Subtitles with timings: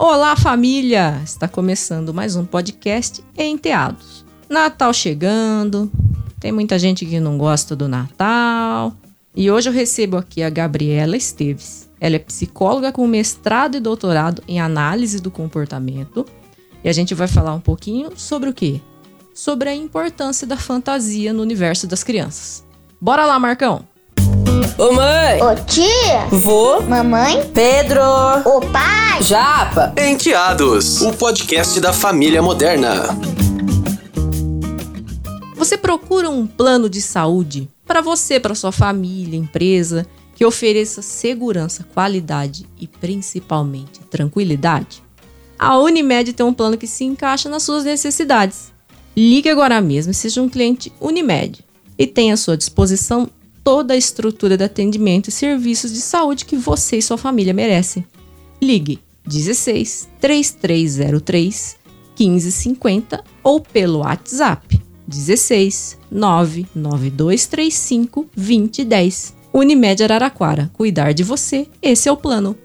[0.00, 1.20] Olá, família!
[1.24, 4.24] Está começando mais um podcast Enteados.
[4.48, 5.90] Natal chegando,
[6.38, 8.94] tem muita gente que não gosta do Natal.
[9.34, 11.90] E hoje eu recebo aqui a Gabriela Esteves.
[12.00, 16.24] Ela é psicóloga com mestrado e doutorado em análise do comportamento.
[16.84, 18.80] E a gente vai falar um pouquinho sobre o quê?
[19.34, 22.64] Sobre a importância da fantasia no universo das crianças.
[23.00, 23.84] Bora lá, Marcão!
[24.78, 25.42] Ô mãe!
[25.42, 26.28] Ô tia!
[26.30, 26.80] Vô!
[26.82, 27.50] Mamãe!
[27.52, 28.00] Pedro!
[28.44, 29.20] Ô pai!
[29.20, 29.92] Japa!
[29.98, 33.06] Enteados, o podcast da família moderna.
[35.56, 40.06] Você procura um plano de saúde para você, para sua família, empresa,
[40.36, 45.02] que ofereça segurança, qualidade e principalmente tranquilidade?
[45.58, 48.72] A Unimed tem um plano que se encaixa nas suas necessidades.
[49.16, 51.64] Ligue agora mesmo e seja um cliente Unimed
[51.98, 53.28] e tenha à sua disposição
[53.68, 58.02] toda a estrutura de atendimento e serviços de saúde que você e sua família merecem.
[58.62, 61.76] Ligue 16 3303
[62.18, 69.34] 1550 ou pelo WhatsApp 16 99235 2010.
[69.52, 70.70] Unimed Araraquara.
[70.72, 72.56] Cuidar de você, esse é o plano.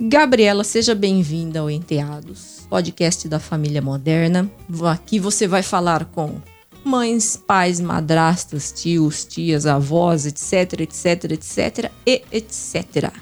[0.00, 4.50] Gabriela, seja bem-vinda ao Enteados, podcast da família moderna.
[4.90, 6.40] Aqui você vai falar com
[6.88, 13.12] mães, pais, madrastas, tios, tias, avós, etc, etc, etc e etc.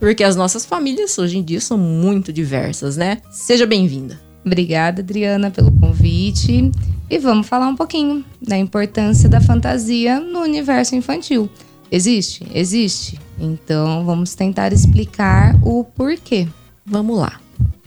[0.00, 3.18] Porque as nossas famílias hoje em dia são muito diversas, né?
[3.30, 4.20] Seja bem-vinda.
[4.44, 6.70] Obrigada, Adriana, pelo convite.
[7.08, 11.48] E vamos falar um pouquinho da importância da fantasia no universo infantil.
[11.90, 12.44] Existe?
[12.52, 13.20] Existe.
[13.38, 16.48] Então vamos tentar explicar o porquê.
[16.84, 17.40] Vamos lá.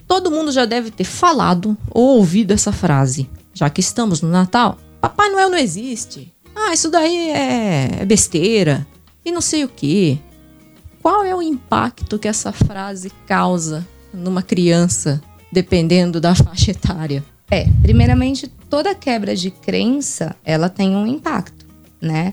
[0.08, 3.28] Todo mundo já deve ter falado ou ouvido essa frase.
[3.52, 6.32] Já que estamos no Natal, Papai Noel não existe.
[6.54, 8.86] Ah, isso daí é, é besteira.
[9.24, 10.20] E não sei o que.
[11.02, 17.24] Qual é o impacto que essa frase causa numa criança, dependendo da faixa etária?
[17.50, 21.66] É, primeiramente, toda quebra de crença, ela tem um impacto,
[22.00, 22.32] né?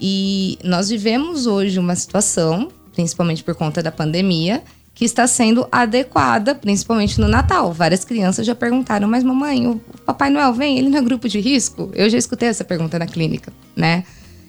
[0.00, 4.62] E nós vivemos hoje uma situação, principalmente por conta da pandemia,
[4.96, 7.70] que está sendo adequada, principalmente no Natal.
[7.70, 11.38] Várias crianças já perguntaram, mas mamãe, o Papai Noel vem, ele não é grupo de
[11.38, 11.90] risco?
[11.92, 14.04] Eu já escutei essa pergunta na clínica, né?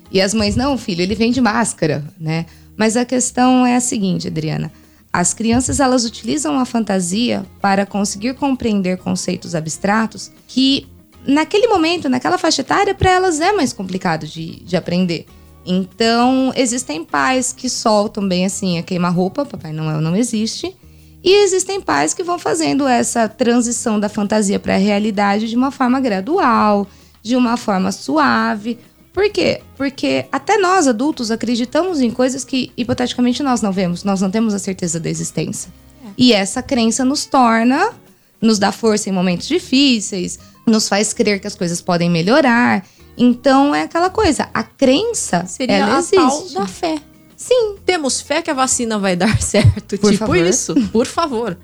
[0.10, 2.46] E as mães, não, filho, ele vem de máscara, né?
[2.78, 4.72] Mas a questão é a seguinte, Adriana.
[5.12, 10.88] As crianças, elas utilizam a fantasia para conseguir compreender conceitos abstratos que,
[11.28, 15.26] naquele momento, naquela faixa etária, para elas é mais complicado de, de aprender.
[15.68, 20.74] Então, existem pais que soltam bem assim a queima-roupa, Papai Noel não existe.
[21.22, 25.70] E existem pais que vão fazendo essa transição da fantasia para a realidade de uma
[25.70, 26.88] forma gradual,
[27.22, 28.80] de uma forma suave.
[29.12, 29.62] Por quê?
[29.76, 34.54] Porque até nós, adultos, acreditamos em coisas que, hipoteticamente, nós não vemos, nós não temos
[34.54, 35.70] a certeza da existência.
[36.06, 36.10] É.
[36.18, 37.94] E essa crença nos torna,
[38.40, 42.86] nos dá força em momentos difíceis, nos faz crer que as coisas podem melhorar.
[43.18, 46.16] Então é aquela coisa, a crença seria ela a existe.
[46.18, 46.96] tal da fé.
[47.36, 47.76] Sim.
[47.86, 50.38] Temos fé que a vacina vai dar certo, Por tipo favor.
[50.38, 51.58] isso, por favor.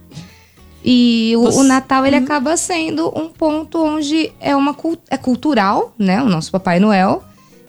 [0.86, 2.24] E o, Você- o Natal ele Uhum.
[2.24, 4.76] acaba sendo um ponto onde é uma
[5.10, 7.24] é cultural, né, o nosso Papai Noel.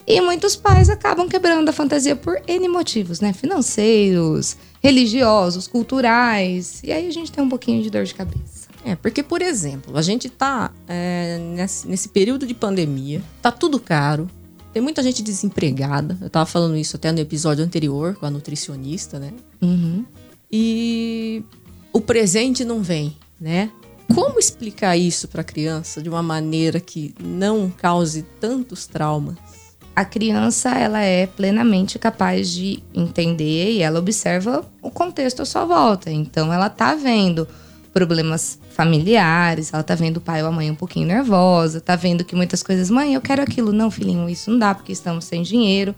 [0.07, 3.33] E muitos pais acabam quebrando a fantasia por N motivos, né?
[3.33, 6.81] Financeiros, religiosos, culturais.
[6.85, 8.54] E aí a gente tem um pouquinho de dor de cabeça.
[8.85, 13.81] É, porque, por exemplo, a gente tá é, nesse, nesse período de pandemia, tá tudo
[13.81, 14.29] caro,
[14.75, 16.19] tem muita gente desempregada.
[16.21, 19.33] Eu tava falando isso até no episódio anterior com a nutricionista, né?
[19.63, 20.05] Uhum.
[20.53, 21.43] E
[21.93, 23.71] o presente não vem, né?
[24.13, 29.37] Como explicar isso para a criança de uma maneira que não cause tantos traumas?
[29.97, 35.65] A criança, ela é plenamente capaz de entender e ela observa o contexto à sua
[35.65, 36.11] volta.
[36.11, 37.47] Então, ela tá vendo
[37.95, 42.25] problemas familiares, ela tá vendo o pai ou a mãe um pouquinho nervosa, tá vendo
[42.25, 43.73] que muitas coisas, mãe, eu quero aquilo.
[43.73, 45.95] Não, filhinho, isso não dá porque estamos sem dinheiro.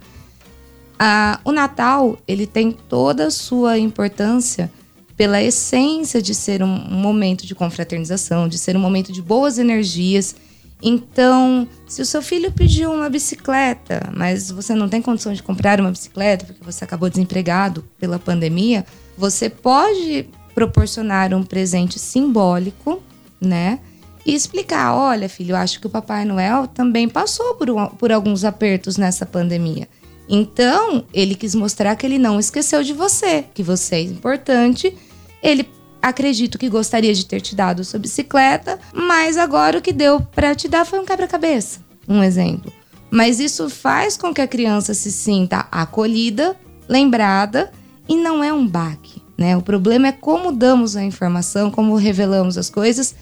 [0.99, 4.71] Ah, o Natal, ele tem toda a sua importância
[5.17, 10.35] pela essência de ser um momento de confraternização, de ser um momento de boas energias.
[10.81, 15.81] Então, se o seu filho pediu uma bicicleta, mas você não tem condição de comprar
[15.81, 18.85] uma bicicleta porque você acabou desempregado pela pandemia,
[19.17, 22.99] você pode proporcionar um presente simbólico,
[23.39, 23.77] né?
[24.25, 28.11] E explicar: olha, filho, eu acho que o Papai Noel também passou por, um- por
[28.11, 29.87] alguns apertos nessa pandemia.
[30.27, 34.97] Então, ele quis mostrar que ele não esqueceu de você, que você é importante.
[35.43, 35.69] Ele
[36.01, 40.55] acredito que gostaria de ter te dado sua bicicleta, mas agora o que deu para
[40.55, 41.79] te dar foi um quebra-cabeça.
[42.07, 42.73] Um exemplo.
[43.11, 46.57] Mas isso faz com que a criança se sinta acolhida,
[46.89, 47.71] lembrada
[48.09, 49.16] e não é um baque.
[49.37, 49.55] Né?
[49.55, 53.15] O problema é como damos a informação, como revelamos as coisas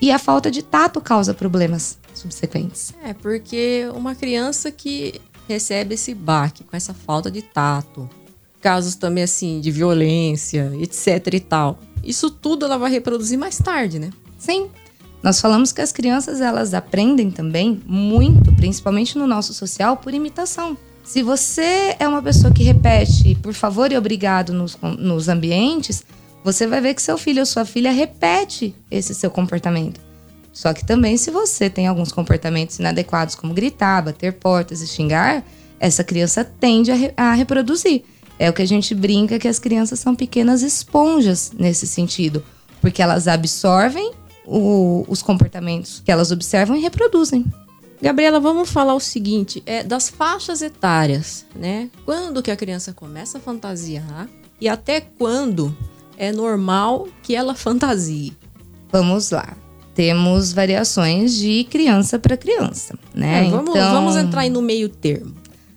[0.00, 2.94] e a falta de tato causa problemas subsequentes.
[3.04, 8.08] É, porque uma criança que recebe esse baque com essa falta de tato,
[8.60, 11.78] casos também assim de violência, etc e tal.
[12.02, 14.10] Isso tudo ela vai reproduzir mais tarde, né?
[14.38, 14.70] Sim.
[15.22, 20.78] Nós falamos que as crianças elas aprendem também muito, principalmente no nosso social, por imitação.
[21.10, 26.04] Se você é uma pessoa que repete por favor e obrigado nos, nos ambientes,
[26.44, 30.00] você vai ver que seu filho ou sua filha repete esse seu comportamento.
[30.52, 35.44] Só que também, se você tem alguns comportamentos inadequados, como gritar, bater portas e xingar,
[35.80, 38.04] essa criança tende a, re a reproduzir.
[38.38, 42.40] É o que a gente brinca que as crianças são pequenas esponjas nesse sentido,
[42.80, 44.12] porque elas absorvem
[44.46, 47.44] o, os comportamentos que elas observam e reproduzem.
[48.02, 51.90] Gabriela, vamos falar o seguinte, é das faixas etárias, né?
[52.04, 54.26] Quando que a criança começa a fantasiar
[54.58, 55.76] e até quando
[56.16, 58.36] é normal que ela fantasie?
[58.90, 59.56] Vamos lá.
[59.94, 63.46] Temos variações de criança para criança, né?
[63.46, 65.34] É, vamos, então, vamos entrar aí no meio termo.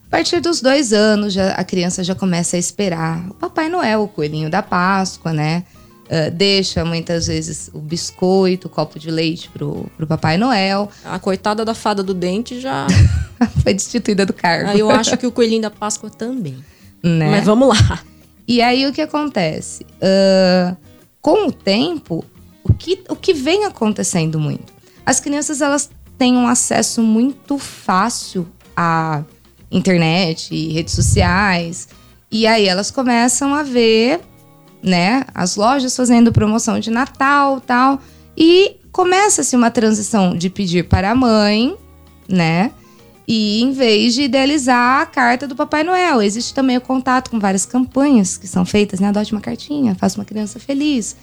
[0.07, 4.03] A partir dos dois anos, já, a criança já começa a esperar o Papai Noel,
[4.03, 5.65] o coelhinho da Páscoa, né?
[6.03, 10.89] Uh, deixa muitas vezes o biscoito, o copo de leite pro, pro Papai Noel.
[11.05, 12.87] A coitada da fada do dente já
[13.63, 14.69] foi destituída do cargo.
[14.69, 16.57] Aí eu acho que o coelhinho da Páscoa também.
[17.01, 17.29] Né?
[17.31, 18.01] Mas vamos lá.
[18.47, 19.85] E aí o que acontece?
[19.95, 20.75] Uh,
[21.21, 22.23] com o tempo,
[22.63, 24.73] o que, o que vem acontecendo muito?
[25.05, 29.23] As crianças elas têm um acesso muito fácil à
[29.71, 31.87] internet, redes sociais.
[32.29, 34.19] E aí elas começam a ver
[34.83, 35.23] né?
[35.33, 37.99] As lojas fazendo promoção de Natal tal.
[38.37, 41.75] E começa-se uma transição de pedir para a mãe,
[42.27, 42.71] né?
[43.27, 47.39] E em vez de idealizar a carta do Papai Noel, existe também o contato com
[47.39, 49.07] várias campanhas que são feitas, né?
[49.07, 51.15] Adote uma cartinha, faça uma criança feliz.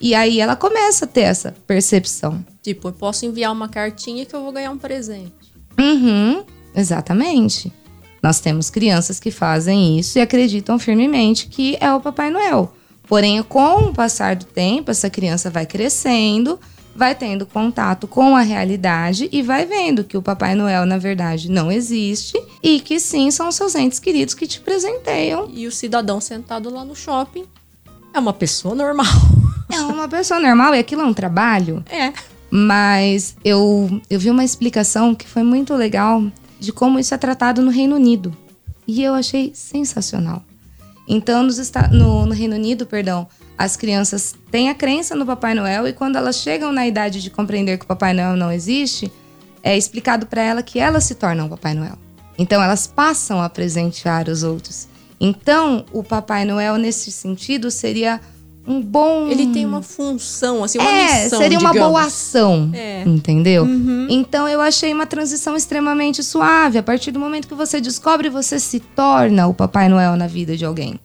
[0.00, 2.44] E aí ela começa a ter essa percepção.
[2.62, 5.32] Tipo, eu posso enviar uma cartinha que eu vou ganhar um presente.
[5.78, 6.44] Uhum,
[6.74, 7.72] exatamente.
[8.22, 12.72] Nós temos crianças que fazem isso e acreditam firmemente que é o Papai Noel.
[13.08, 16.60] Porém, com o passar do tempo, essa criança vai crescendo,
[16.94, 21.50] vai tendo contato com a realidade e vai vendo que o Papai Noel, na verdade,
[21.50, 25.48] não existe e que sim são seus entes queridos que te presenteiam.
[25.52, 27.44] E o cidadão sentado lá no shopping
[28.12, 29.06] é uma pessoa normal.
[29.70, 31.84] É uma pessoa normal e aquilo é um trabalho.
[31.90, 32.10] É.
[32.50, 36.24] Mas eu, eu vi uma explicação que foi muito legal
[36.58, 38.34] de como isso é tratado no Reino Unido.
[38.86, 40.42] E eu achei sensacional.
[41.08, 41.58] Então, nos,
[41.90, 43.26] no, no Reino Unido, perdão,
[43.56, 47.30] as crianças têm a crença no Papai Noel e quando elas chegam na idade de
[47.30, 49.10] compreender que o Papai Noel não existe,
[49.62, 51.98] é explicado para ela que elas se tornam o Papai Noel.
[52.38, 54.86] Então, elas passam a presentear os outros.
[55.18, 58.20] Então, o Papai Noel, nesse sentido, seria
[58.68, 59.28] um bom.
[59.28, 61.38] Ele tem uma função, assim, uma é, missão.
[61.38, 61.90] Seria uma digamos.
[61.90, 62.70] boa ação.
[62.74, 63.02] É.
[63.06, 63.64] Entendeu?
[63.64, 64.06] Uhum.
[64.10, 66.78] Então eu achei uma transição extremamente suave.
[66.78, 70.56] A partir do momento que você descobre, você se torna o Papai Noel na vida
[70.56, 71.00] de alguém.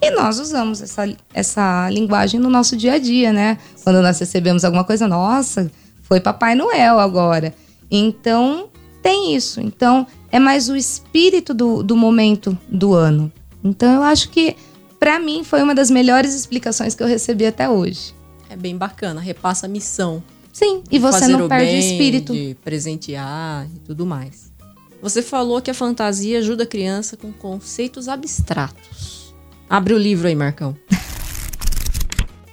[0.00, 3.58] E nós usamos essa, essa linguagem no nosso dia a dia, né?
[3.82, 5.70] Quando nós recebemos alguma coisa, nossa,
[6.02, 7.52] foi Papai Noel agora.
[7.90, 8.68] Então,
[9.02, 9.60] tem isso.
[9.60, 13.32] Então, é mais o espírito do, do momento do ano.
[13.64, 14.54] Então, eu acho que
[14.98, 18.14] para mim foi uma das melhores explicações que eu recebi até hoje.
[18.50, 20.22] É bem bacana, repassa a missão.
[20.52, 22.32] Sim, e você não o perde bem, o espírito.
[22.32, 24.52] De presentear e tudo mais.
[25.00, 29.32] Você falou que a fantasia ajuda a criança com conceitos abstratos.
[29.70, 30.76] Abre o livro aí, Marcão.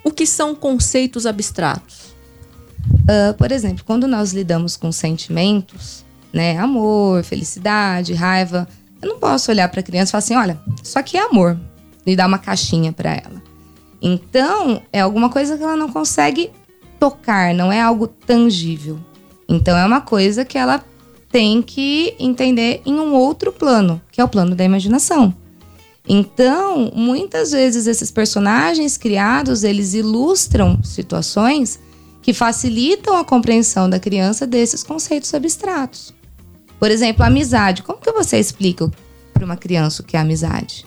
[0.03, 2.13] o que são conceitos abstratos?
[2.87, 8.67] Uh, por exemplo, quando nós lidamos com sentimentos, né, amor, felicidade, raiva,
[9.01, 11.57] eu não posso olhar para a criança e falar assim, olha, isso aqui é amor
[12.05, 13.41] e dar uma caixinha para ela.
[14.01, 16.51] Então, é alguma coisa que ela não consegue
[16.99, 18.99] tocar, não é algo tangível.
[19.47, 20.83] Então, é uma coisa que ela
[21.31, 25.33] tem que entender em um outro plano, que é o plano da imaginação.
[26.07, 31.79] Então, muitas vezes esses personagens criados, eles ilustram situações
[32.21, 36.13] que facilitam a compreensão da criança desses conceitos abstratos.
[36.79, 37.81] Por exemplo, amizade.
[37.83, 38.89] Como que você explica
[39.33, 40.85] para uma criança o que é amizade?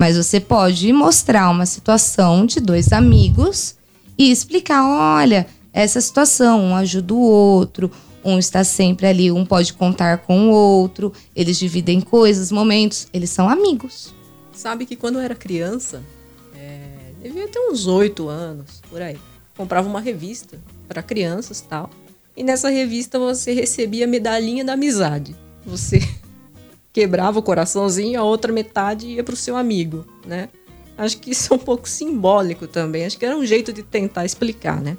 [0.00, 3.76] Mas você pode mostrar uma situação de dois amigos
[4.16, 7.90] e explicar: olha, essa situação, um ajuda o outro,
[8.24, 13.28] um está sempre ali, um pode contar com o outro, eles dividem coisas, momentos, eles
[13.28, 14.14] são amigos.
[14.54, 16.02] Sabe que quando eu era criança,
[16.56, 19.18] é, devia ter uns oito anos, por aí,
[19.54, 21.90] comprava uma revista para crianças tal.
[22.34, 25.36] E nessa revista você recebia medalhinha da amizade.
[25.66, 26.00] Você
[26.92, 30.48] quebrava o coraçãozinho, a outra metade ia pro seu amigo, né?
[30.96, 33.06] Acho que isso é um pouco simbólico também.
[33.06, 34.96] Acho que era um jeito de tentar explicar, né?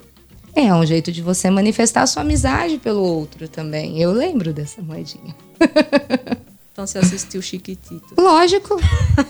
[0.55, 4.01] É, é um jeito de você manifestar sua amizade pelo outro também.
[4.01, 5.35] Eu lembro dessa moedinha.
[6.71, 8.15] Então você assistiu Chiquitito.
[8.17, 8.79] Lógico.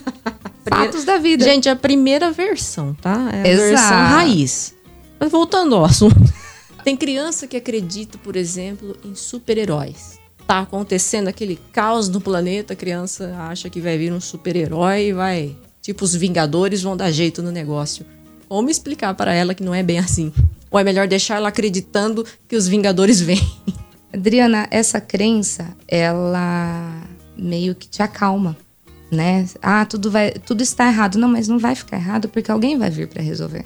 [0.70, 1.44] Fatos da vida.
[1.44, 3.30] Gente, a primeira versão, tá?
[3.34, 3.70] É a Exato.
[3.70, 4.76] versão raiz.
[5.20, 6.16] Mas voltando ao assunto.
[6.86, 10.21] Tem criança que acredita, por exemplo, em super-heróis.
[10.52, 15.14] Tá acontecendo aquele caos no planeta, a criança acha que vai vir um super-herói e
[15.14, 15.56] vai.
[15.82, 18.06] Tipo, os Vingadores vão dar jeito no negócio.
[18.50, 20.34] Como explicar para ela que não é bem assim?
[20.70, 23.40] Ou é melhor deixar ela acreditando que os Vingadores vêm?
[24.14, 27.02] Adriana, essa crença, ela
[27.38, 28.58] meio que te acalma,
[29.10, 29.48] né?
[29.62, 31.18] Ah, tudo vai, tudo está errado.
[31.18, 33.66] Não, mas não vai ficar errado porque alguém vai vir para resolver.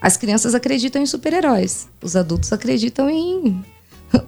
[0.00, 1.86] As crianças acreditam em super-heróis.
[2.02, 3.64] Os adultos acreditam em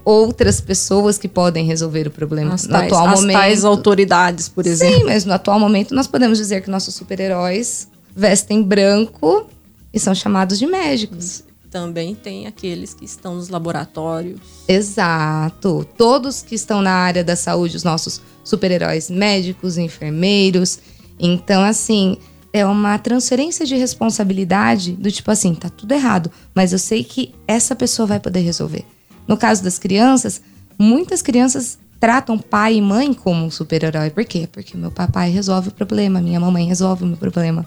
[0.05, 2.55] outras pessoas que podem resolver o problema.
[2.55, 4.99] As no tais, atual as momento, tais autoridades, por exemplo.
[4.99, 9.49] Sim, mas no atual momento nós podemos dizer que nossos super-heróis vestem branco
[9.93, 11.45] e são chamados de médicos.
[11.71, 14.41] Também tem aqueles que estão nos laboratórios.
[14.67, 15.87] Exato.
[15.97, 20.79] Todos que estão na área da saúde, os nossos super-heróis médicos, enfermeiros.
[21.19, 22.17] Então, assim,
[22.53, 27.35] é uma transferência de responsabilidade do tipo assim, tá tudo errado, mas eu sei que
[27.47, 28.85] essa pessoa vai poder resolver.
[29.27, 30.41] No caso das crianças,
[30.79, 34.11] muitas crianças tratam pai e mãe como um super-herói.
[34.11, 34.49] Por quê?
[34.51, 37.67] Porque meu papai resolve o problema, minha mamãe resolve o meu problema.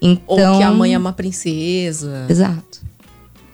[0.00, 2.26] Então, Ou que a mãe é uma princesa.
[2.28, 2.80] Exato.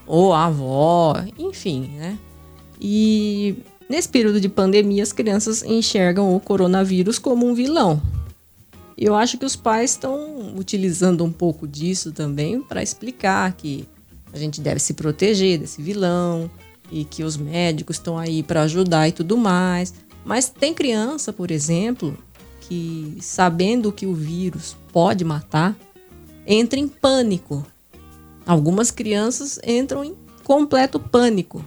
[0.07, 2.19] ou a avó, enfim, né?
[2.81, 3.57] E
[3.89, 8.03] nesse período de pandemia, as crianças enxergam o coronavírus como um vilão.
[8.97, 13.89] E eu acho que os pais estão utilizando um pouco disso também para explicar que
[14.33, 16.51] a gente deve se proteger desse vilão
[16.91, 19.95] e que os médicos estão aí para ajudar e tudo mais.
[20.25, 22.17] Mas tem criança, por exemplo,
[22.61, 25.76] que sabendo que o vírus pode matar,
[26.47, 27.64] entra em pânico
[28.47, 31.64] Algumas crianças entram em completo pânico.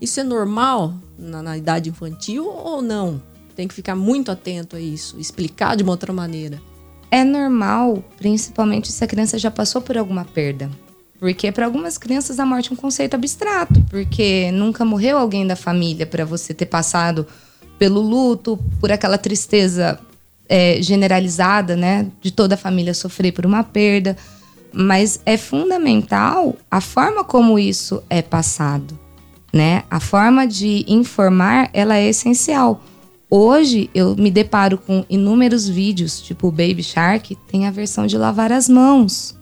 [0.00, 3.20] Isso é normal na, na, idade infantil ou não?
[3.56, 6.62] Tem que ficar muito atento a isso, explicar de uma outra maneira.
[7.10, 10.70] É normal, principalmente se a criança já passou por alguma perda.
[11.18, 15.56] Porque para algumas crianças a morte é um conceito abstrato, porque nunca morreu alguém da
[15.56, 17.26] família para você ter passado
[17.78, 19.98] pelo luto, por aquela tristeza
[20.48, 24.16] é, generalizada, né, de toda a família sofrer por uma perda
[24.72, 28.98] mas é fundamental a forma como isso é passado,
[29.52, 29.84] né?
[29.90, 32.82] A forma de informar, ela é essencial.
[33.30, 38.16] Hoje eu me deparo com inúmeros vídeos, tipo o Baby Shark, tem a versão de
[38.16, 39.36] lavar as mãos,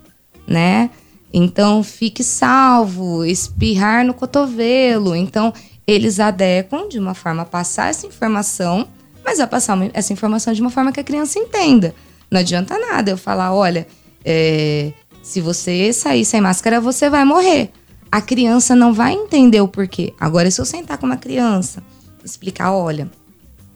[0.47, 0.90] né?
[1.38, 5.14] Então fique salvo, espirrar no cotovelo.
[5.14, 5.52] Então
[5.87, 8.88] eles adequam de uma forma a passar essa informação,
[9.23, 11.95] mas a passar essa informação de uma forma que a criança entenda.
[12.31, 13.87] Não adianta nada eu falar, olha,
[14.25, 17.71] é, se você sair sem máscara, você vai morrer.
[18.11, 20.14] A criança não vai entender o porquê.
[20.19, 21.83] Agora, se eu sentar com uma criança,
[22.25, 23.11] explicar, olha,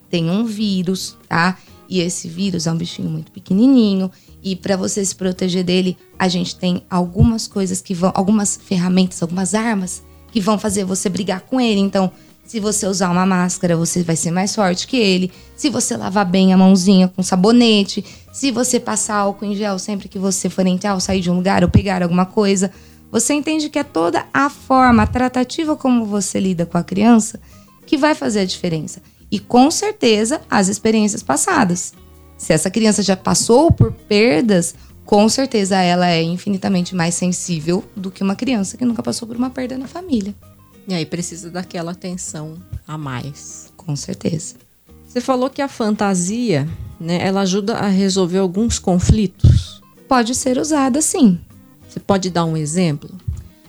[0.09, 1.59] tem um vírus, tá?
[1.91, 4.11] E esse vírus é um bichinho muito pequenininho
[4.43, 9.23] e para você se proteger dele, a gente tem algumas coisas que vão, algumas ferramentas,
[9.23, 11.81] algumas armas que vão fazer você brigar com ele.
[11.81, 12.11] Então,
[12.45, 15.31] se você usar uma máscara, você vai ser mais forte que ele.
[15.57, 20.09] Se você lavar bem a mãozinha com sabonete, se você passar álcool em gel sempre
[20.09, 22.71] que você for entrar ou sair de um lugar ou pegar alguma coisa,
[23.11, 27.41] você entende que é toda a forma, a tratativa como você lida com a criança
[27.87, 29.03] que vai fazer a diferença.
[29.31, 31.93] E com certeza as experiências passadas.
[32.41, 38.11] Se essa criança já passou por perdas, com certeza ela é infinitamente mais sensível do
[38.11, 40.35] que uma criança que nunca passou por uma perda na família.
[40.89, 42.57] E aí precisa daquela atenção
[42.89, 43.71] a mais.
[43.77, 44.55] Com certeza.
[45.07, 46.67] Você falou que a fantasia,
[46.99, 49.83] né, ela ajuda a resolver alguns conflitos.
[50.09, 51.39] Pode ser usada sim.
[51.87, 53.11] Você pode dar um exemplo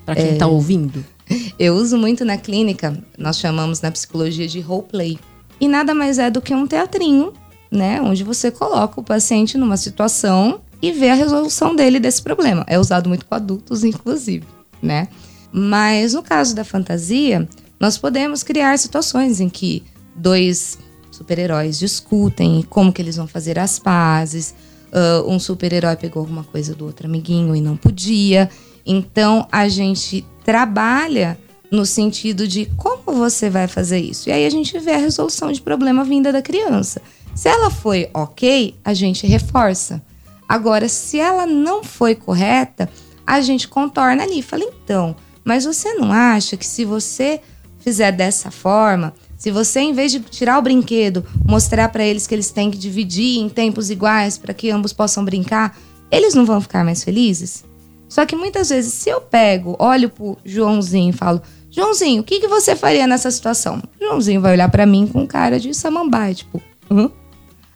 [0.05, 0.47] para quem está é...
[0.47, 1.03] ouvindo?
[1.59, 5.19] Eu uso muito na clínica, nós chamamos na psicologia de role play.
[5.59, 7.33] E nada mais é do que um teatrinho,
[7.71, 12.65] né, onde você coloca o paciente numa situação e vê a resolução dele desse problema.
[12.67, 14.45] É usado muito com adultos, inclusive,
[14.81, 15.07] né?
[15.51, 17.47] Mas no caso da fantasia,
[17.79, 19.83] nós podemos criar situações em que
[20.15, 20.77] dois
[21.11, 24.53] super-heróis discutem como que eles vão fazer as pazes.
[24.91, 28.49] Uh, um super-herói pegou alguma coisa do outro amiguinho e não podia.
[28.85, 31.37] Então a gente trabalha
[31.71, 34.29] no sentido de como você vai fazer isso.
[34.29, 37.01] E aí a gente vê a resolução de problema vinda da criança.
[37.33, 40.01] Se ela foi ok, a gente reforça.
[40.47, 42.89] Agora, se ela não foi correta,
[43.25, 44.41] a gente contorna ali.
[44.41, 47.39] Fala, então, mas você não acha que se você
[47.79, 52.35] fizer dessa forma, se você, em vez de tirar o brinquedo, mostrar para eles que
[52.35, 55.75] eles têm que dividir em tempos iguais para que ambos possam brincar,
[56.11, 57.63] eles não vão ficar mais felizes?
[58.07, 62.41] Só que muitas vezes, se eu pego, olho pro Joãozinho e falo, Joãozinho, o que,
[62.41, 63.81] que você faria nessa situação?
[63.99, 66.61] Joãozinho vai olhar para mim com cara de samambaia, tipo,
[66.91, 67.09] hã?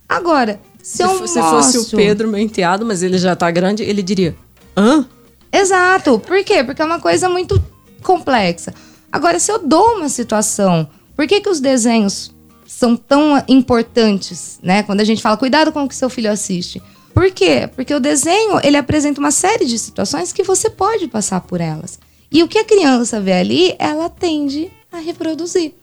[0.07, 3.83] Agora, se, Se, eu se fosse o Pedro, meu enteado, mas ele já tá grande,
[3.83, 4.35] ele diria:
[4.77, 5.07] hã?
[5.51, 6.19] Exato.
[6.19, 6.63] Por quê?
[6.63, 7.61] Porque é uma coisa muito
[8.03, 8.73] complexa.
[9.11, 12.35] Agora, se eu dou uma situação, por que, que os desenhos
[12.67, 14.83] são tão importantes, né?
[14.83, 16.81] Quando a gente fala, cuidado com o que seu filho assiste.
[17.13, 17.69] Por quê?
[17.73, 21.97] Porque o desenho, ele apresenta uma série de situações que você pode passar por elas.
[22.29, 25.73] E o que a criança vê ali, ela tende a reproduzir.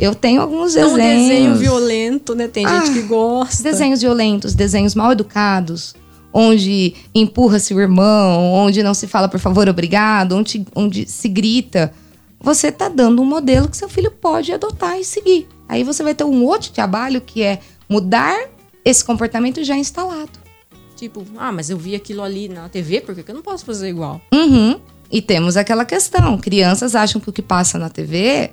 [0.00, 1.28] Eu tenho alguns É um desenhos.
[1.28, 2.48] desenho violento, né?
[2.48, 3.62] Tem gente Ah, que gosta.
[3.62, 5.94] Desenhos violentos, desenhos mal educados,
[6.32, 11.92] onde empurra-se o irmão, onde não se fala por favor, obrigado, onde, onde se grita.
[12.40, 15.46] Você tá dando um modelo que seu filho pode adotar e seguir.
[15.68, 18.34] Aí você vai ter um outro trabalho que é mudar
[18.82, 20.30] esse comportamento já instalado.
[20.96, 23.64] Tipo, ah, mas eu vi aquilo ali na TV, por que que eu não posso
[23.66, 24.20] fazer igual?
[24.32, 24.80] Uhum.
[25.12, 28.50] E temos aquela questão: crianças acham que o que passa na TV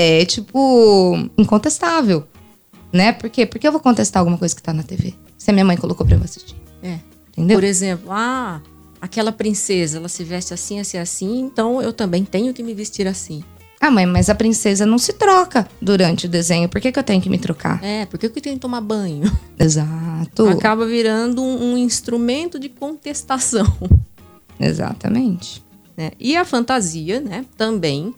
[0.00, 2.26] é, tipo, incontestável.
[2.90, 3.12] Né?
[3.12, 3.44] Por quê?
[3.44, 5.12] Porque eu vou contestar alguma coisa que tá na TV.
[5.36, 6.56] Se a minha mãe colocou pra eu assistir.
[6.82, 6.98] É.
[7.32, 7.58] Entendeu?
[7.58, 8.62] Por exemplo, ah,
[8.98, 13.06] aquela princesa, ela se veste assim, assim, assim, então eu também tenho que me vestir
[13.06, 13.44] assim.
[13.78, 16.68] Ah, mãe, mas a princesa não se troca durante o desenho.
[16.68, 17.82] Por que, que eu tenho que me trocar?
[17.84, 19.30] É, por que eu tenho que tomar banho?
[19.58, 20.48] Exato.
[20.48, 23.66] Acaba virando um, um instrumento de contestação.
[24.58, 25.62] Exatamente.
[25.94, 26.10] né?
[26.18, 28.14] E a fantasia, né, também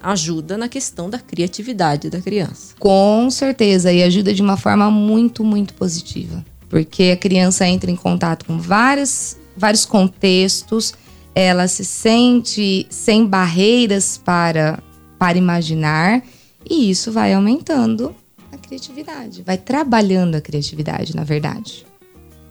[0.00, 2.74] ajuda na questão da criatividade da criança.
[2.78, 3.92] Com certeza.
[3.92, 6.44] E ajuda de uma forma muito, muito positiva.
[6.68, 10.94] Porque a criança entra em contato com vários, vários contextos,
[11.34, 14.82] ela se sente sem barreiras para,
[15.18, 16.22] para imaginar,
[16.68, 18.14] e isso vai aumentando
[18.50, 21.86] a criatividade, vai trabalhando a criatividade, na verdade.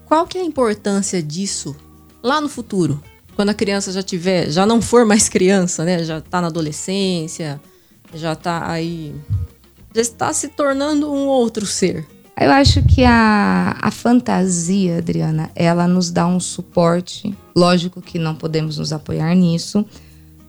[0.06, 1.76] Qual que é a importância disso
[2.22, 3.02] lá no futuro?
[3.36, 6.04] Quando a criança já tiver, já não for mais criança, né?
[6.04, 7.60] Já tá na adolescência,
[8.14, 9.14] já tá aí,
[9.94, 12.08] já está se tornando um outro ser.
[12.40, 17.34] Eu acho que a, a fantasia, Adriana, ela nos dá um suporte.
[17.56, 19.86] Lógico que não podemos nos apoiar nisso,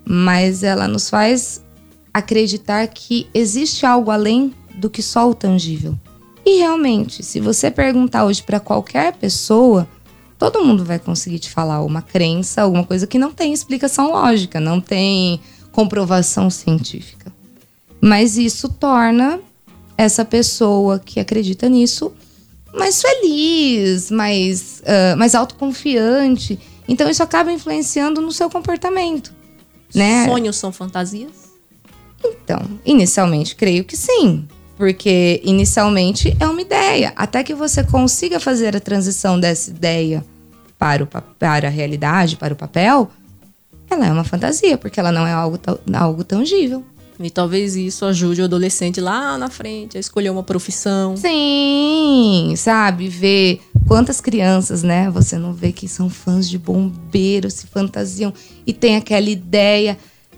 [0.05, 1.65] mas ela nos faz
[2.13, 5.97] acreditar que existe algo além do que só o tangível.
[6.45, 9.89] E realmente, se você perguntar hoje para qualquer pessoa,
[10.39, 14.61] todo mundo vai conseguir te falar uma crença, alguma coisa que não tem explicação lógica,
[14.61, 15.41] não tem
[15.73, 17.33] comprovação científica.
[18.01, 19.41] Mas isso torna
[19.97, 22.13] essa pessoa que acredita nisso
[22.77, 26.59] mais feliz, mais, ah, mais autoconfiante.
[26.87, 29.35] Então isso acaba influenciando no seu comportamento,
[29.95, 30.27] né?
[30.27, 31.47] Sonhos são fantasias?
[32.25, 34.47] Então, inicialmente creio que sim.
[34.77, 37.13] Porque inicialmente é uma ideia.
[37.17, 40.25] Até que você consiga fazer a transição dessa ideia
[40.79, 43.11] para, o, pa- para a realidade, para o papel,
[43.91, 45.59] ela é uma fantasia, porque ela não é algo,
[45.95, 46.85] algo tangível.
[47.19, 51.17] E talvez isso ajude o adolescente lá na frente a escolher uma profissão.
[51.17, 53.09] Sim, sabe?
[53.09, 55.09] Ver quantas crianças, né?
[55.09, 58.35] Você não vê que são fãs de bombeiro, se fantasiam
[58.67, 59.97] e tem aquela ideia.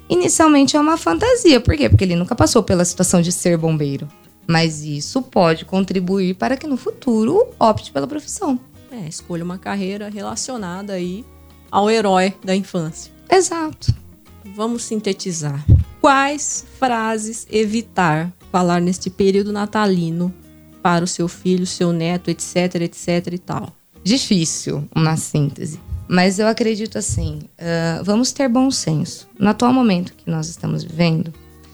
[0.09, 1.59] Inicialmente é uma fantasia.
[1.59, 1.89] Por quê?
[1.89, 4.09] Porque ele nunca passou pela situação de ser bombeiro.
[4.49, 8.59] Mas isso pode contribuir para que no futuro opte pela profissão.
[8.91, 11.25] É, escolha uma carreira relacionada aí
[11.71, 13.13] ao herói da infância.
[13.31, 13.95] Exato.
[14.55, 15.65] Vamos sintetizar.
[16.01, 20.35] Quais frases evitar falar neste período natalino
[20.83, 23.73] para o seu filho, seu neto, etc, etc e tal?
[24.09, 25.79] difícil uma síntese.
[26.09, 29.29] Mas eu acredito assim, ah, vamos ter bom senso.
[29.39, 31.33] No atual momento que nós estamos vivendo,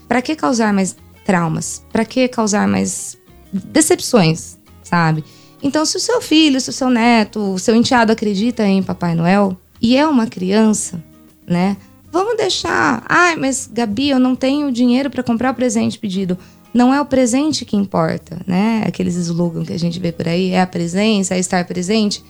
[0.08, 1.84] para que causar mais traumas?
[1.92, 3.16] Para que causar mais
[3.52, 5.24] decepções, sabe?
[5.62, 9.14] Então, se o seu filho, se o seu neto, o seu enteado acredita em Papai
[9.14, 11.02] Noel e é uma criança,
[11.46, 11.76] né?
[12.12, 13.02] Vamos deixar.
[13.08, 16.38] Ai, mas Gabi, eu não tenho dinheiro para comprar o presente pedido.
[16.72, 18.84] Não é o presente que importa, né?
[18.86, 22.22] Aqueles slogans que a gente vê por aí, é a presença, é estar presente.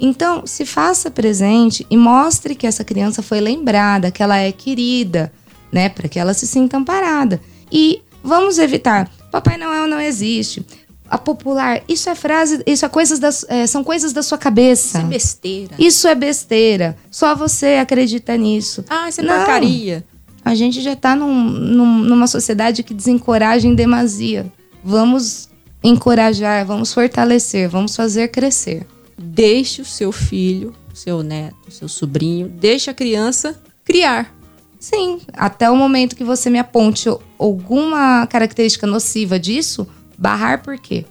[0.00, 5.32] Então, se faça presente e mostre que essa criança foi lembrada, que ela é querida,
[5.70, 5.88] né?
[5.88, 7.40] Para que ela se sinta amparada.
[7.70, 9.10] E vamos evitar.
[9.30, 10.64] Papai Noel não existe.
[11.08, 14.98] A popular, isso é frase, isso é coisas das, é, são coisas da sua cabeça.
[14.98, 15.74] Isso é besteira.
[15.78, 16.96] Isso é besteira.
[17.10, 18.84] Só você acredita nisso.
[18.88, 19.34] Ah, isso é Não.
[19.36, 20.04] porcaria.
[20.44, 24.50] A gente já tá num- num- numa sociedade que desencoraja em demasia.
[24.84, 25.48] Vamos
[25.82, 28.86] encorajar, vamos fortalecer, vamos fazer crescer.
[29.18, 34.34] Deixe o seu filho, seu neto, seu sobrinho, deixe a criança criar.
[34.80, 37.06] Sim, até o momento que você me aponte
[37.38, 41.04] alguma característica nociva disso, barrar por quê?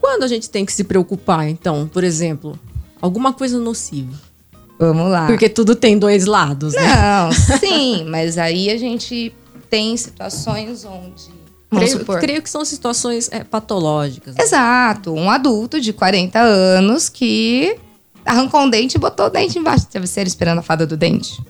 [0.00, 2.58] Quando a gente tem que se preocupar, então, por exemplo,
[3.00, 4.12] alguma coisa nociva?
[4.76, 5.28] Vamos lá.
[5.28, 6.82] Porque tudo tem dois lados, né?
[6.96, 9.32] Não, sim, mas aí a gente
[9.70, 11.42] tem situações onde.
[11.70, 14.34] Creio, creio que são situações é, patológicas.
[14.34, 14.42] né?
[14.42, 17.78] Exato, um adulto de 40 anos que
[18.26, 21.40] arrancou um dente e botou o dente embaixo do travesseiro esperando a fada do dente.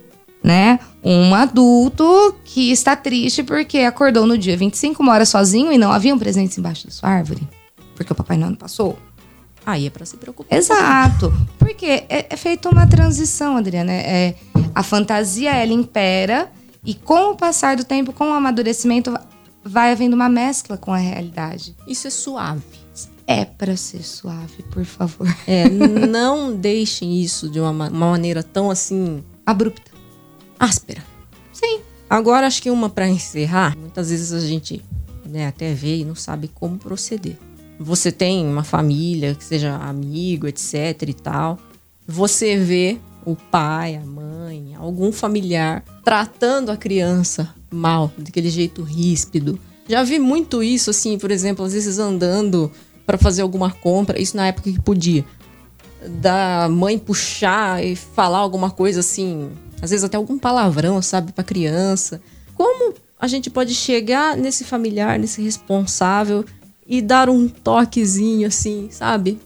[0.43, 0.81] Né?
[1.05, 6.13] Um adulto que está triste porque acordou no dia 25, mora sozinho e não havia
[6.15, 7.47] um presente embaixo da sua árvore.
[7.95, 8.99] Porque o Papai Noel não passou.
[9.65, 10.59] Aí é pra se preocupar.
[10.59, 11.33] Exato.
[11.59, 13.93] Porque é, é feita uma transição, Adriana.
[13.93, 14.35] É,
[14.75, 16.51] a fantasia, ela impera
[16.85, 19.17] e com o passar do tempo, com o amadurecimento,
[19.65, 21.77] vai havendo uma mescla com a realidade.
[21.87, 22.63] Isso é suave.
[23.25, 25.29] É pra ser suave, por favor.
[25.47, 29.92] É, não deixem isso de uma, ma- uma maneira tão assim Abrupta.
[30.59, 31.03] Áspera.
[31.53, 31.81] Sim.
[32.09, 33.77] Agora acho que uma pra encerrar.
[33.77, 34.85] Muitas vezes a gente
[35.25, 37.37] né, até vê e não sabe como proceder.
[37.79, 41.59] Você tem uma família que seja amigo, etc e tal.
[42.07, 49.59] Você vê o pai, a mãe, algum familiar tratando a criança mal, daquele jeito ríspido.
[49.89, 52.71] Já vi muito isso assim, por exemplo, às vezes andando
[53.07, 55.25] pra fazer alguma compra, isso na época que podia
[56.21, 59.51] da mãe puxar e falar alguma coisa assim,
[59.83, 62.23] às vezes até algum palavrão, sabe, pra criança.
[62.55, 66.45] Como a gente pode chegar nesse familiar, nesse responsável
[66.87, 69.39] e dar um toquezinho assim, sabe?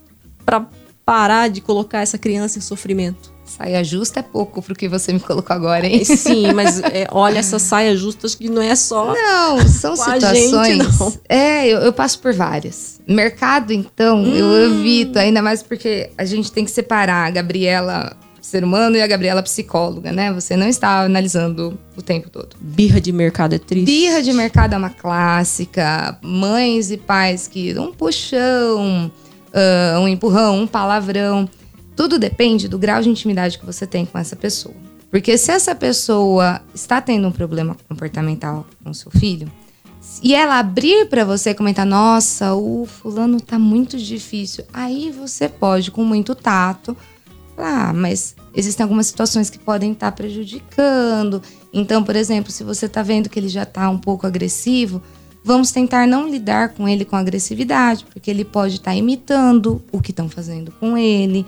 [0.45, 0.67] Pra
[1.05, 3.35] parar de colocar essa criança em sofrimento.
[3.45, 6.01] Saia justa é pouco pro que você me colocou agora, hein?
[6.03, 9.95] E Sim, mas é, olha essa saia justa, acho que não é só Não, são
[9.95, 10.79] situações.
[10.79, 11.13] gente, não.
[11.29, 13.01] É, eu, eu passo por várias.
[13.07, 14.35] Mercado, então, Hum.
[14.35, 18.17] eu evito, ainda mais porque a gente tem que separar a Gabriela
[18.47, 20.33] ser humano e a Gabriela psicóloga, né?
[20.33, 22.57] Você não está analisando o tempo todo.
[22.61, 23.87] birra de mercado é triste.
[23.87, 26.17] Birra de mercado é uma clássica.
[26.23, 29.11] Mães e pais que um puxão,
[29.53, 31.49] ah, um empurrão, um palavrão.
[31.97, 34.77] Tudo depende do grau de intimidade que você tem com essa pessoa.
[35.11, 39.51] Porque se essa pessoa está tendo um problema comportamental com seu filho,
[40.23, 45.91] e ela abrir para você comentar, nossa, o fulano tá muito difícil, aí você pode,
[45.91, 46.97] com muito tato,
[47.57, 51.43] ah, mas existem algumas situações que podem estar prejudicando.
[51.73, 55.03] Então, por exemplo, se você tá vendo que ele já tá um pouco agressivo,
[55.45, 60.11] vamos tentar não lidar com ele com agressividade, porque ele pode estar imitando o que
[60.11, 61.47] estão fazendo com ele,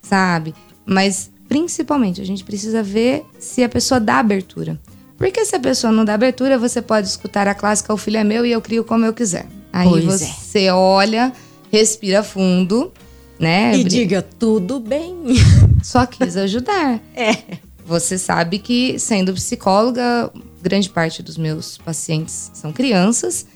[0.00, 0.54] sabe?
[0.86, 4.78] Mas principalmente a gente precisa ver se a pessoa dá abertura.
[5.18, 8.24] Porque se a pessoa não dá abertura, você pode escutar a clássica O filho é
[8.24, 9.46] meu e eu crio como eu quiser.
[9.72, 10.26] Aí Pois é.
[10.26, 11.32] você olha,
[11.70, 12.92] respira fundo,
[13.40, 13.74] né?
[13.74, 15.16] E diga tudo bem.
[15.82, 17.00] Só quis ajudar.
[17.16, 17.58] É.
[17.86, 20.30] Você sabe que, sendo psicóloga,
[20.62, 23.46] grande parte dos meus pacientes são crianças.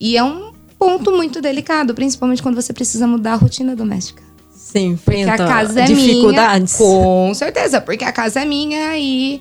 [0.00, 4.22] E é um ponto muito delicado, principalmente quando você precisa mudar a rotina doméstica.
[4.50, 6.78] Você Porque a casa é dificuldades.
[6.78, 6.92] minha.
[6.92, 9.40] Com certeza, porque a casa é minha e.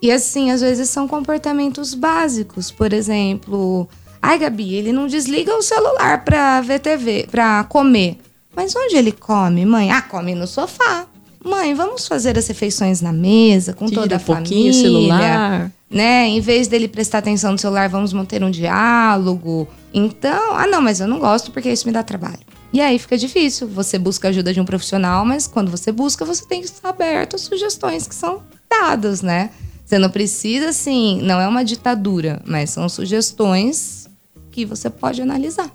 [0.00, 2.70] E assim, às vezes são comportamentos básicos.
[2.70, 3.88] Por exemplo,
[4.20, 8.18] ai, Gabi, ele não desliga o celular pra ver TV, pra comer.
[8.58, 9.92] Mas onde ele come, mãe?
[9.92, 11.06] Ah, come no sofá.
[11.44, 14.80] Mãe, vamos fazer as refeições na mesa, com Tira toda a um pouquinho família.
[14.80, 15.72] o celular.
[15.88, 16.26] Né?
[16.26, 19.68] Em vez dele prestar atenção no celular, vamos manter um diálogo.
[19.94, 22.40] Então, ah, não, mas eu não gosto porque isso me dá trabalho.
[22.72, 23.68] E aí fica difícil.
[23.68, 26.88] Você busca a ajuda de um profissional, mas quando você busca, você tem que estar
[26.88, 29.50] aberto às sugestões que são dadas, né?
[29.86, 34.10] Você não precisa, assim, não é uma ditadura, mas são sugestões
[34.50, 35.70] que você pode analisar.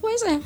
[0.00, 0.40] Pois é.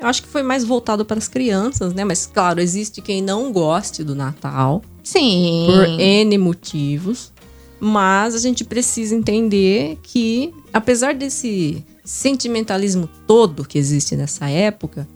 [0.00, 2.04] Eu acho que foi mais voltado para as crianças, né?
[2.04, 5.64] Mas, claro, existe quem não goste do Natal Sim.
[5.66, 7.32] por N motivos.
[7.80, 15.06] Mas a gente precisa entender que, apesar desse sentimentalismo todo que existe nessa época,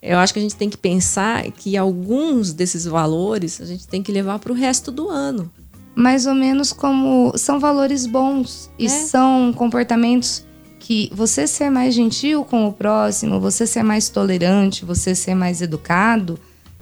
[0.00, 4.02] eu acho que a gente tem que pensar que alguns desses valores a gente tem
[4.02, 5.50] que levar para o resto do ano.
[5.94, 8.88] mais ou menos como são valores bons e É.
[8.88, 10.44] são comportamentos
[10.88, 15.60] que você ser mais gentil com o próximo, você ser mais tolerante, você ser mais
[15.60, 16.40] educado,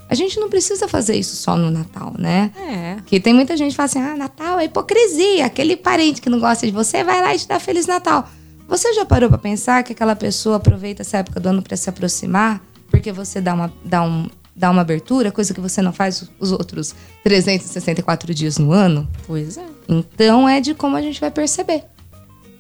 [0.08, 2.52] a gente não precisa fazer isso só no Natal, né?
[2.56, 2.94] É.
[2.94, 5.46] Porque tem muita gente que fala assim: ah, Natal é hipocrisia.
[5.46, 8.28] Aquele parente que não gosta de você vai lá e te dá Feliz Natal.
[8.68, 11.90] Você já parou pra pensar que aquela pessoa aproveita essa época do ano pra se
[11.90, 12.62] aproximar?
[12.88, 16.52] Porque você dá uma, dá, um, dá uma abertura, coisa que você não faz os
[16.52, 19.08] outros 364 dias no ano?
[19.26, 19.66] Pois é.
[19.88, 21.82] Então é de como a gente vai perceber.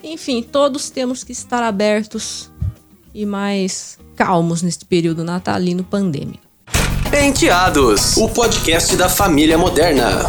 [0.02, 2.50] Enfim, todos temos que estar abertos
[3.14, 6.44] e mais calmos neste período natalino pandêmico.
[7.10, 10.22] Penteados, o podcast da família moderna.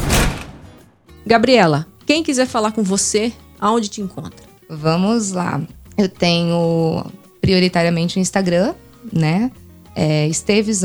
[1.26, 4.46] Gabriela, quem quiser falar com você, aonde te encontra?
[4.70, 5.62] Vamos lá.
[5.98, 7.06] Eu tenho
[7.42, 8.74] prioritariamente o Instagram,
[9.12, 9.52] né?
[9.96, 10.82] É Esteves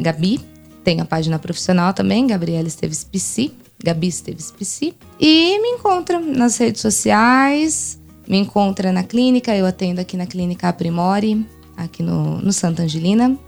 [0.00, 0.40] Gabi.
[0.84, 4.94] Tem a página profissional também, Gabriela Esteves Psi, Gabi Esteves Psi.
[5.20, 10.68] E me encontra nas redes sociais, me encontra na clínica, eu atendo aqui na clínica
[10.68, 13.38] Aprimore, aqui no, no Santa Angelina.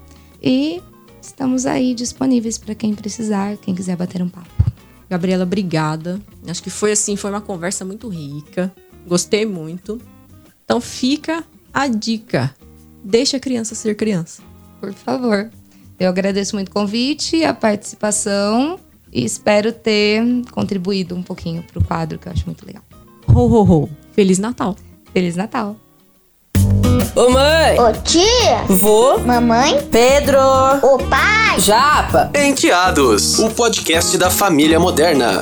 [0.41, 0.81] E
[1.21, 4.49] estamos aí disponíveis para quem precisar, quem quiser bater um papo.
[5.09, 6.21] Gabriela, obrigada.
[6.47, 8.71] Acho que foi assim, foi uma conversa muito rica.
[9.07, 9.99] Gostei muito.
[10.63, 12.55] Então fica a dica.
[13.03, 14.43] Deixa a criança ser criança.
[14.79, 15.49] Por favor.
[15.99, 18.79] Eu agradeço muito o convite, a participação
[19.11, 22.83] e espero ter contribuído um pouquinho para o quadro, que eu acho muito legal.
[23.27, 23.89] Ho, ho, ho.
[24.13, 24.75] Feliz Natal.
[25.13, 25.75] Feliz Natal.
[27.15, 30.39] Ô mãe, Ô tia, vô, mamãe, Pedro,
[30.83, 31.59] ô pai.
[31.59, 32.31] Japa.
[32.35, 35.41] Enteados, o podcast da família moderna.